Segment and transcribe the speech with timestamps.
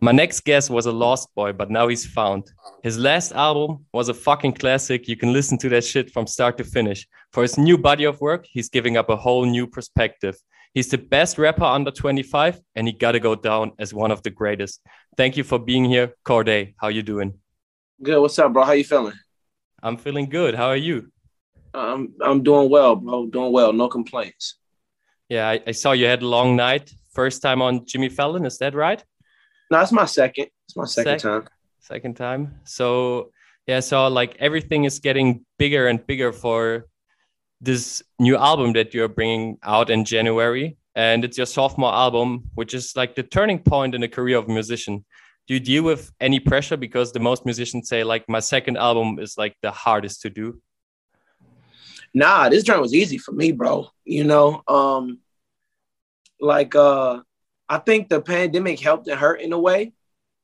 [0.00, 2.52] My next guest was a lost boy, but now he's found.
[2.84, 5.08] His last album was a fucking classic.
[5.08, 7.04] You can listen to that shit from start to finish.
[7.32, 10.36] For his new body of work, he's giving up a whole new perspective.
[10.72, 14.30] He's the best rapper under 25, and he gotta go down as one of the
[14.30, 14.80] greatest.
[15.16, 16.74] Thank you for being here, Cordae.
[16.80, 17.34] How you doing?
[18.00, 18.20] Good.
[18.20, 18.62] What's up, bro?
[18.62, 19.14] How you feeling?
[19.82, 20.54] I'm feeling good.
[20.54, 21.10] How are you?
[21.74, 23.26] I'm I'm doing well, bro.
[23.26, 23.72] Doing well.
[23.72, 24.58] No complaints.
[25.28, 26.92] Yeah, I, I saw you had a long night.
[27.10, 29.02] First time on Jimmy Fallon, is that right?
[29.70, 30.48] No, it's my second.
[30.66, 31.48] It's my second, second time.
[31.80, 32.60] Second time.
[32.64, 33.32] So
[33.66, 36.86] yeah, so like everything is getting bigger and bigger for
[37.60, 42.72] this new album that you're bringing out in January, and it's your sophomore album, which
[42.72, 45.04] is like the turning point in the career of a musician.
[45.46, 49.18] Do you deal with any pressure because the most musicians say like my second album
[49.18, 50.60] is like the hardest to do?
[52.14, 53.88] Nah, this journey was easy for me, bro.
[54.04, 55.20] You know, um,
[56.40, 57.20] like uh
[57.68, 59.92] I think the pandemic helped and hurt in a way,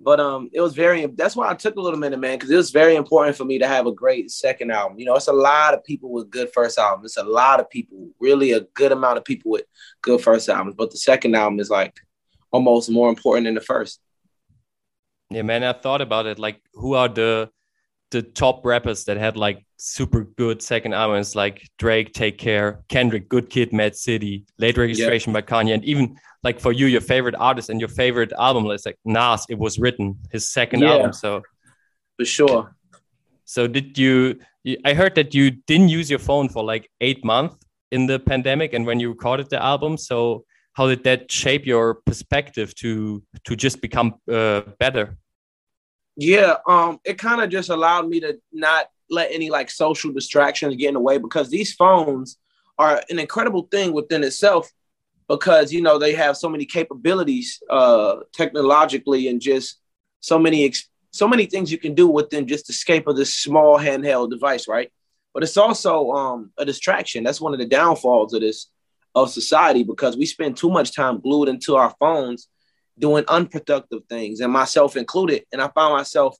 [0.00, 1.06] but um, it was very.
[1.06, 3.58] That's why I took a little minute, man, because it was very important for me
[3.60, 4.98] to have a great second album.
[4.98, 7.12] You know, it's a lot of people with good first albums.
[7.12, 9.64] It's a lot of people, really a good amount of people with
[10.02, 10.74] good first albums.
[10.76, 11.96] But the second album is like
[12.50, 14.00] almost more important than the first.
[15.30, 16.38] Yeah, man, I thought about it.
[16.38, 17.50] Like, who are the
[18.12, 21.34] the top rappers that had like super good second albums?
[21.34, 25.40] Like Drake, Take Care, Kendrick, Good Kid, Mad City, Late Registration yeah.
[25.40, 28.86] by Kanye, and even like for you, your favorite artist and your favorite album list,
[28.86, 31.12] like Nas, it was written his second yeah, album.
[31.12, 31.42] So
[32.18, 32.76] for sure.
[33.44, 34.38] So did you?
[34.84, 37.56] I heard that you didn't use your phone for like eight months
[37.90, 41.94] in the pandemic, and when you recorded the album, so how did that shape your
[42.06, 45.16] perspective to to just become uh, better?
[46.16, 50.76] Yeah, um, it kind of just allowed me to not let any like social distractions
[50.76, 52.38] get in the way because these phones
[52.78, 54.70] are an incredible thing within itself
[55.28, 59.80] because you know they have so many capabilities uh, technologically and just
[60.20, 63.36] so many ex- so many things you can do within just the escape of this
[63.36, 64.90] small handheld device, right?
[65.34, 67.22] But it's also um, a distraction.
[67.22, 68.68] That's one of the downfalls of this
[69.14, 72.48] of society because we spend too much time glued into our phones
[72.98, 75.44] doing unproductive things, and myself included.
[75.52, 76.36] And I found myself,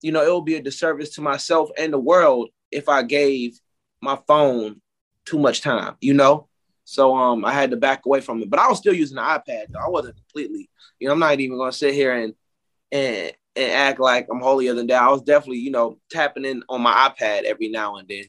[0.00, 3.58] you know, it would be a disservice to myself and the world if I gave
[4.00, 4.80] my phone
[5.24, 6.48] too much time, you know?
[6.84, 9.22] So um, I had to back away from it, but I was still using the
[9.22, 9.66] iPad.
[9.68, 9.78] Though.
[9.78, 12.34] I wasn't completely, you know, I'm not even gonna sit here and
[12.90, 15.08] and and act like I'm holier than thou.
[15.08, 18.24] I was definitely, you know, tapping in on my iPad every now and then.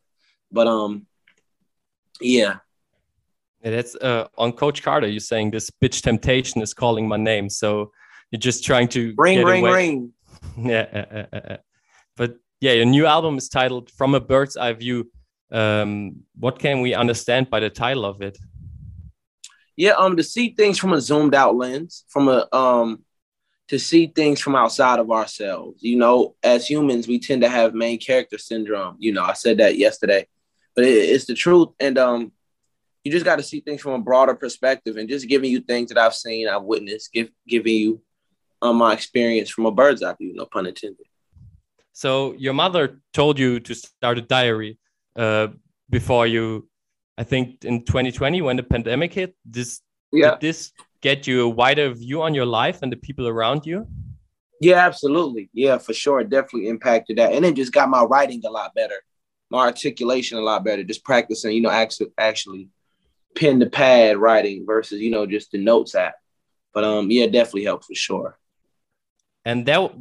[0.51, 1.07] But um,
[2.21, 2.57] yeah.
[3.71, 5.07] That's uh, on Coach Carter.
[5.07, 7.91] You're saying this bitch temptation is calling my name, so
[8.31, 9.73] you're just trying to ring, ring, away.
[9.73, 10.13] ring.
[10.57, 11.57] yeah, uh, uh, uh,
[12.17, 15.09] but yeah, your new album is titled "From a Bird's Eye View."
[15.53, 18.37] um, what can we understand by the title of it?
[19.75, 23.03] Yeah, um, to see things from a zoomed out lens, from a um,
[23.69, 25.81] to see things from outside of ourselves.
[25.81, 28.97] You know, as humans, we tend to have main character syndrome.
[28.99, 30.27] You know, I said that yesterday,
[30.75, 32.31] but it, it's the truth, and um,
[33.03, 35.89] you just got to see things from a broader perspective, and just giving you things
[35.89, 38.01] that I've seen, I've witnessed, give, giving you
[38.61, 40.33] um, my experience from a bird's eye view.
[40.33, 41.05] No pun intended.
[41.91, 44.79] So your mother told you to start a diary
[45.15, 45.47] uh,
[45.89, 46.67] before you
[47.17, 49.81] i think in 2020 when the pandemic hit this
[50.11, 50.31] yeah.
[50.31, 50.71] did this
[51.01, 53.85] get you a wider view on your life and the people around you
[54.59, 58.41] yeah absolutely yeah for sure it definitely impacted that and it just got my writing
[58.45, 58.99] a lot better
[59.51, 62.69] my articulation a lot better just practicing you know actually actually
[63.35, 66.15] pen to pad writing versus you know just the notes app
[66.73, 68.37] but um yeah definitely helped for sure
[69.45, 69.91] and that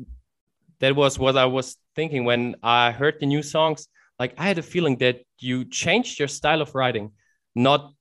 [0.81, 3.88] that was what i was thinking when i heard the new songs
[4.22, 7.10] like I had a feeling that you changed your style of writing,
[7.56, 7.92] not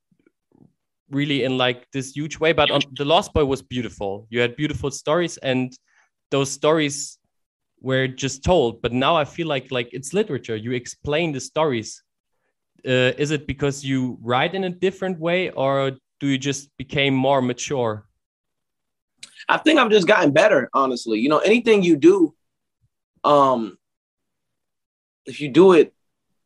[1.10, 4.28] really in like this huge way, but on, the Lost Boy was beautiful.
[4.30, 5.74] You had beautiful stories, and
[6.30, 7.18] those stories
[7.80, 8.84] were just told.
[8.84, 10.56] But now I feel like like it's literature.
[10.56, 12.04] You explain the stories.
[12.86, 17.14] Uh, is it because you write in a different way, or do you just became
[17.14, 18.08] more mature?
[19.48, 21.20] I think I've just gotten better, honestly.
[21.20, 22.34] You know, anything you do,
[23.24, 23.78] um,
[25.26, 25.94] if you do it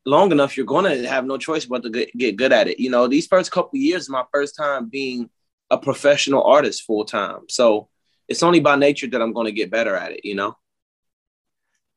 [0.04, 2.78] long enough, you're going to have no choice but to get, get good at it.
[2.78, 5.30] You know, these first couple years is my first time being
[5.70, 7.40] a professional artist full time.
[7.48, 7.88] So
[8.28, 10.56] it's only by nature that I'm going to get better at it, you know?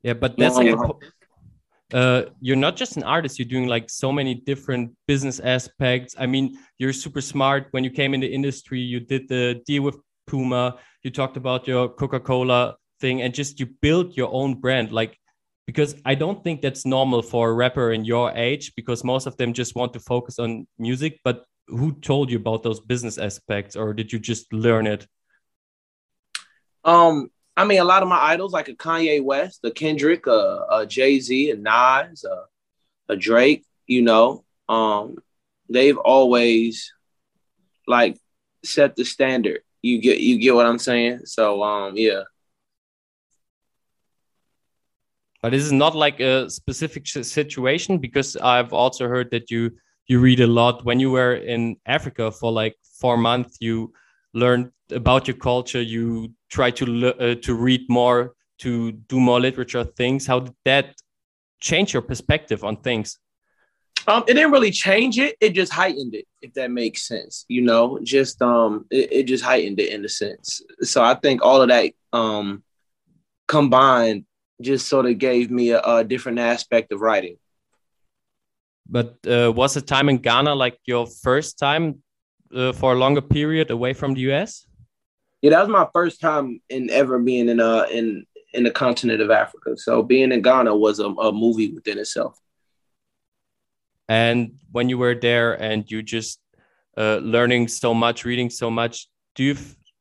[0.02, 0.76] Yeah, but that's like,
[1.94, 6.16] uh, you're not just an artist, you're doing like so many different business aspects.
[6.20, 7.68] I mean, you're super smart.
[7.72, 9.98] When you came in the industry, you did the deal with
[10.28, 14.92] Puma, you talked about your Coca Cola thing, and just you built your own brand.
[14.92, 15.18] Like,
[15.66, 19.38] because I don't think that's normal for a rapper in your age because most of
[19.38, 21.20] them just want to focus on music.
[21.24, 25.08] But who told you about those business aspects, or did you just learn it?
[26.84, 27.30] Um,
[27.60, 30.86] I mean, a lot of my idols, like a Kanye West, a Kendrick, a, a
[30.86, 32.46] Jay Z, a Nas, a,
[33.12, 35.18] a Drake, you know, um,
[35.70, 36.94] they've always
[37.86, 38.18] like
[38.64, 39.60] set the standard.
[39.82, 41.26] You get you get what I'm saying?
[41.26, 42.24] So um, yeah.
[45.42, 49.72] But this is not like a specific situation because I've also heard that you
[50.08, 53.58] you read a lot when you were in Africa for like four months.
[53.60, 53.92] You
[54.34, 55.82] learned about your culture.
[55.82, 60.28] You try to uh, to read more, to do more literature things.
[60.28, 60.96] How did that
[61.60, 63.20] change your perspective on things?
[64.08, 65.36] Um, it didn't really change it.
[65.42, 67.46] It just heightened it, if that makes sense.
[67.48, 70.62] You know, just um, it, it just heightened it in a sense.
[70.82, 72.64] So I think all of that um
[73.48, 74.26] combined
[74.62, 77.38] just sort of gave me a, a different aspect of writing.
[78.88, 82.02] But uh, was the time in Ghana like your first time
[82.54, 84.66] uh, for a longer period away from the US?
[85.42, 89.22] Yeah, that was my first time in ever being in uh in in the continent
[89.22, 89.78] of Africa.
[89.78, 92.38] So being in Ghana was a, a movie within itself.
[94.08, 96.40] And when you were there and you just
[96.98, 99.56] uh, learning so much, reading so much, do you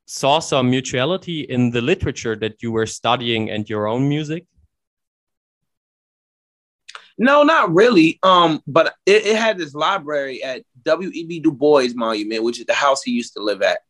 [0.06, 4.46] saw some mutuality in the literature that you were studying and your own music?
[7.18, 8.18] No, not really.
[8.22, 11.40] Um, but it, it had this library at W.E.B.
[11.40, 13.80] Du Bois Monument, which is the house he used to live at.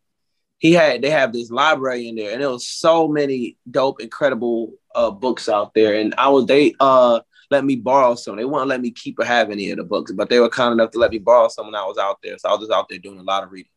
[0.58, 4.72] He had they have this library in there, and there was so many dope, incredible
[4.94, 5.94] uh, books out there.
[6.00, 7.20] And I was they uh
[7.50, 8.36] let me borrow some.
[8.36, 10.72] They wouldn't let me keep or have any of the books, but they were kind
[10.72, 12.36] enough to let me borrow some when I was out there.
[12.38, 13.70] So I was just out there doing a lot of reading.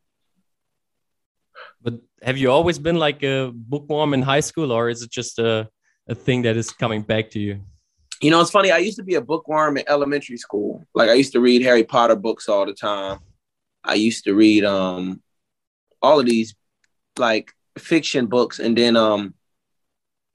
[1.80, 5.38] But have you always been like a bookworm in high school, or is it just
[5.38, 5.68] a,
[6.08, 7.60] a thing that is coming back to you?
[8.22, 8.70] You know, it's funny.
[8.70, 10.86] I used to be a bookworm in elementary school.
[10.94, 13.18] Like I used to read Harry Potter books all the time.
[13.82, 15.20] I used to read um
[16.00, 16.54] all of these
[17.18, 19.34] like fiction books, and then um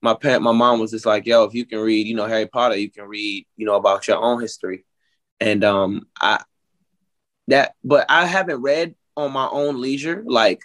[0.01, 2.45] my parent, my mom was just like, "Yo, if you can read, you know, Harry
[2.45, 4.85] Potter, you can read, you know, about your own history."
[5.39, 6.43] And um, I
[7.47, 10.61] that, but I haven't read on my own leisure, like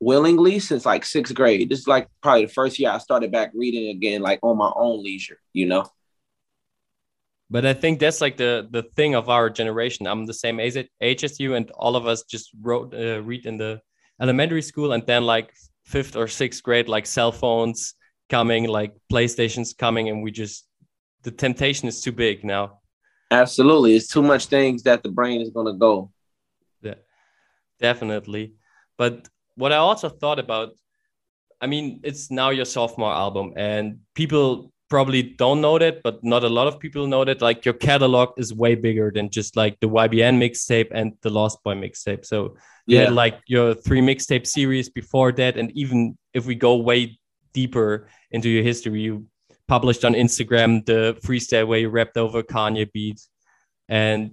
[0.00, 1.68] willingly since like sixth grade.
[1.68, 4.72] This is like probably the first year I started back reading again, like on my
[4.74, 5.86] own leisure, you know.
[7.50, 10.06] But I think that's like the the thing of our generation.
[10.06, 13.46] I'm the same age, age as you, and all of us just wrote uh, read
[13.46, 13.80] in the
[14.20, 15.52] elementary school, and then like
[15.84, 17.94] fifth or sixth grade, like cell phones
[18.30, 20.66] coming, like PlayStations coming, and we just
[21.22, 22.80] the temptation is too big now.
[23.30, 26.10] Absolutely, it's too much things that the brain is gonna go.
[26.82, 26.94] Yeah,
[27.78, 28.54] definitely.
[28.96, 30.70] But what I also thought about,
[31.60, 36.44] I mean, it's now your sophomore album, and people probably don't know that, but not
[36.44, 37.40] a lot of people know that.
[37.40, 41.62] Like your catalog is way bigger than just like the YBN mixtape and the Lost
[41.64, 42.24] Boy mixtape.
[42.24, 42.56] So
[42.86, 43.04] you yeah.
[43.04, 47.18] had like your three mixtape series before that, and even if we go way
[47.52, 49.26] deeper into your history, you
[49.68, 53.28] published on Instagram the freestyle where you rapped over Kanye beats,
[53.88, 54.32] and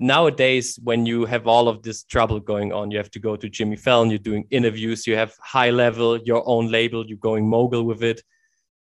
[0.00, 3.50] nowadays when you have all of this trouble going on you have to go to
[3.50, 8.02] jimmy fallon you're doing interviews you have Hi-Level your own label you're going mogul with
[8.02, 8.22] it.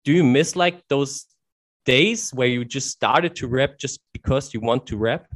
[0.04, 1.26] Do you miss like those
[1.84, 5.26] days where you just started to rap just because you want to rap?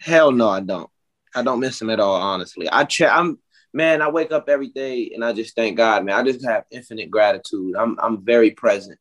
[0.00, 0.88] Hell no i don't.
[1.34, 2.68] I don't miss them at all honestly.
[2.70, 3.38] I check i'm
[3.74, 6.14] man i wake up every day and i just thank god man.
[6.14, 7.76] I just have infinite gratitude.
[7.76, 8.98] I'm i'm very present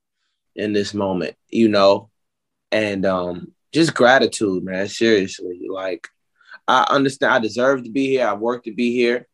[0.55, 2.09] in this moment you know?
[2.73, 4.87] And um just gratitude, man.
[4.87, 6.07] Seriously, like
[6.67, 8.27] I understand I deserve to be here.
[8.27, 9.27] I work to be here.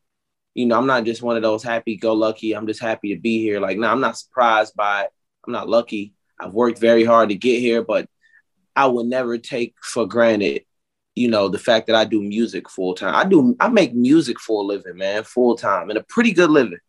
[0.54, 2.54] You know, I'm not just one of those happy-go-lucky.
[2.54, 3.60] I'm just happy to be here.
[3.60, 5.10] Like, no, I'm not surprised by it.
[5.46, 6.14] I'm not lucky.
[6.40, 8.10] I've worked very hard to get here, but
[8.76, 10.64] I would never take for granted,
[11.16, 13.14] you know, the fact that I do music full time.
[13.14, 13.56] I do.
[13.60, 16.80] I make music for a living, man, full time, and a pretty good living,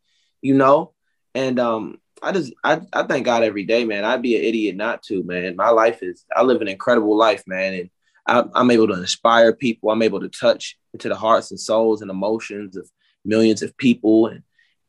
[0.40, 0.92] you know.
[1.34, 4.04] And um, I just I, I thank God every day, man.
[4.04, 5.56] I'd be an idiot not to, man.
[5.56, 7.90] My life is I live an incredible life, man, and
[8.26, 9.90] I, I'm able to inspire people.
[9.90, 12.88] I'm able to touch into the hearts and souls and emotions of
[13.24, 14.42] millions of people, and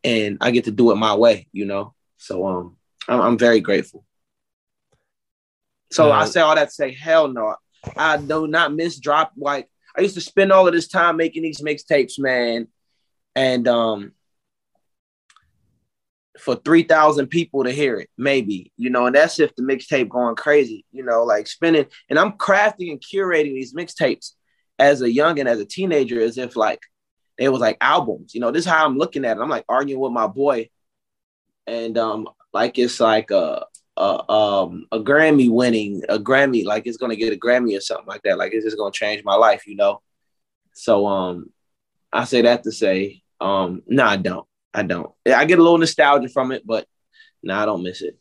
[0.04, 1.94] and I get to do it my way, you know.
[2.18, 4.06] So um, I'm, I'm very grateful.
[5.92, 7.56] So I say all that to say, hell no,
[7.98, 9.32] I do not miss drop.
[9.36, 9.68] Like
[9.98, 12.68] I used to spend all of this time making these mixtapes, man,
[13.36, 14.14] and um,
[16.40, 20.36] for 3,000 people to hear it, maybe, you know, and that's if the mixtape going
[20.36, 21.86] crazy, you know, like spinning.
[22.10, 24.32] And I'm crafting and curating these mixtapes
[24.78, 26.82] as a young and as a teenager, as if like
[27.38, 29.42] it was like albums, you know, this is how I'm looking at it.
[29.42, 30.70] I'm like arguing with my boy
[31.68, 33.66] and um, like it's like a,
[33.96, 38.08] a, um, a Grammy winning, a Grammy, like it's to get a Grammy or something
[38.08, 38.38] like that.
[38.38, 40.02] Like it's just to change my life, you know?
[40.74, 41.52] So um,
[42.12, 44.49] I say that to say, um, no, I don't.
[44.74, 45.12] I don't.
[45.26, 46.88] I get a little nostalgia from it, but
[47.42, 48.18] no, nah, I don't miss it.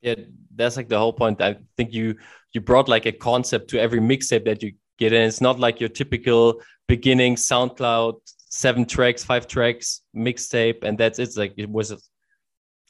[0.00, 0.14] Yeah,
[0.54, 1.40] that's like the whole point.
[1.40, 2.16] I think you
[2.52, 5.22] you brought like a concept to every mixtape that you get in.
[5.22, 11.36] It's not like your typical beginning SoundCloud seven tracks, five tracks mixtape, and that's it's
[11.36, 11.92] like it was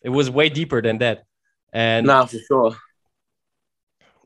[0.03, 1.25] it was way deeper than that.
[1.73, 2.77] And nah, for sure.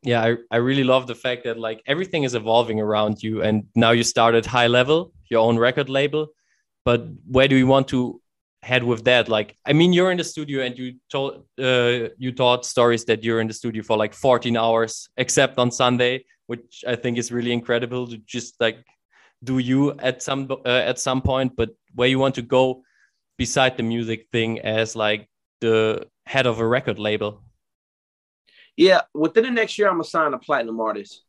[0.02, 3.66] Yeah, I, I really love the fact that like everything is evolving around you, and
[3.74, 6.28] now you started Hi-Level, your own record label.
[6.84, 8.20] But where do you want to
[8.64, 9.28] head with that.
[9.28, 13.22] Like i mean you're in the studio and you told uh, you taught stories that
[13.22, 17.30] you're in the studio for like 14 hours except on sunday which i think is
[17.30, 18.78] really incredible to just like
[19.42, 22.82] do you at some uh, at some point but where you want to go
[23.36, 25.28] beside the music thing as like
[25.60, 27.42] the head of a record label.
[28.76, 31.22] Yeah within the next year i'm gonna sign a platinum artist.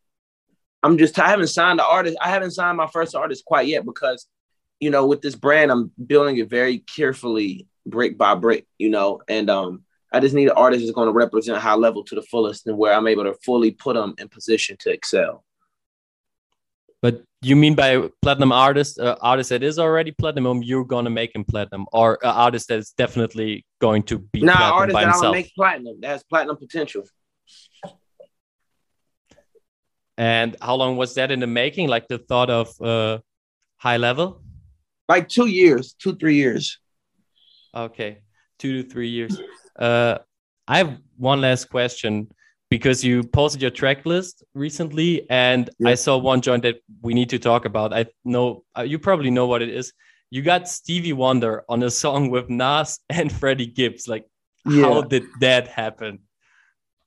[0.82, 3.84] I'm just i haven't signed the artist i haven't signed my first artist quite yet
[3.84, 4.26] because
[4.80, 9.20] you know, with this brand, I'm building it very carefully, brick by brick, you know,
[9.28, 12.66] and um, I just need an artist that's going to represent Hi-Level to the fullest
[12.66, 15.44] and where I'm able to fully put them in position to excel.
[17.02, 21.10] But you mean by platinum artist, uh, artist that is already platinum, you're going to
[21.10, 24.94] make him platinum, or an artist that is definitely going to be nah, platinum artist
[24.94, 25.34] by that himself?
[25.34, 26.00] make platinum.
[26.00, 27.04] That has platinum potential.
[30.18, 31.88] And how long was that in the making?
[31.88, 33.18] Like the thought of uh,
[33.78, 34.42] Hi-Level?
[35.08, 36.78] Like two years, two three years.
[37.74, 38.18] Okay,
[38.58, 39.38] two to three years.
[39.78, 40.18] Uh,
[40.66, 42.28] I have one last question
[42.70, 45.90] because you posted your track list recently, and yeah.
[45.90, 47.92] I saw one joint that we need to talk about.
[47.92, 49.92] I know uh, you probably know what it is.
[50.30, 54.08] You got Stevie Wonder on a song with Nas and Freddie Gibbs.
[54.08, 54.26] Like,
[54.64, 54.82] yeah.
[54.82, 56.20] how did that happen?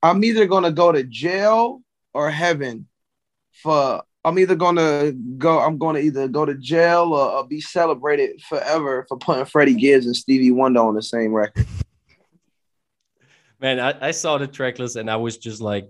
[0.02, 1.82] I'm either gonna go to jail
[2.14, 2.88] or heaven
[3.52, 5.60] for I'm either gonna go.
[5.60, 10.06] I'm gonna either go to jail or, or, be celebrated forever for putting Freddie Gibbs
[10.06, 11.66] and Stevie Wonder on the same record.
[13.60, 15.90] Man, I, I saw the track list and I was just like,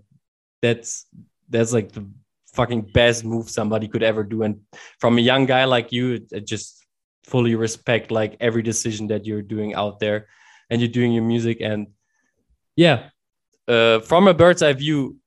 [0.61, 1.05] that's
[1.49, 2.07] that's like the
[2.53, 4.43] fucking best move somebody could ever do.
[4.43, 4.61] And
[4.99, 6.85] from a young guy like you, just
[7.25, 10.27] fully respect like every decision that you're doing out there,
[10.69, 11.57] and you're doing your music.
[11.59, 11.87] And
[12.77, 13.09] yeah,
[13.67, 15.18] uh, from a bird's eye view,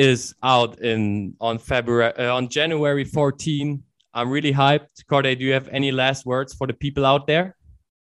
[0.00, 3.82] is out in on February uh, on January 14.
[4.14, 5.04] I'm really hyped.
[5.10, 7.54] Cordae, do you have any last words for the people out there?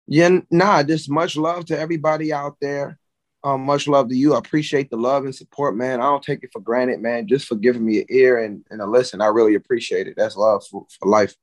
[0.06, 2.98] Yeah, nah, just much love to everybody out there.
[3.44, 4.34] Um, much love to you.
[4.34, 6.00] I appreciate the love and support, man.
[6.00, 7.26] I don't take it for granted, man.
[7.26, 9.20] Just for giving me an ear and, and a listen.
[9.20, 10.14] I really appreciate it.
[10.16, 11.34] That's love for, for life.